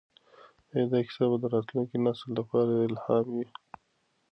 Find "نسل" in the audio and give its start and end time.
2.05-2.29